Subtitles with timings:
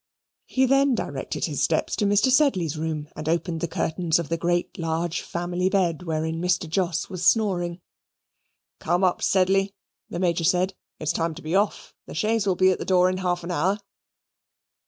[0.47, 2.31] He then directed his steps to Mr.
[2.31, 6.67] Sedley's room and opened the curtains of the great large family bed wherein Mr.
[6.67, 7.81] Jos was snoring.
[8.79, 9.21] "Come, up!
[9.21, 9.75] Sedley,"
[10.09, 13.11] the Major said, "it's time to be off; the chaise will be at the door
[13.11, 13.77] in half an hour."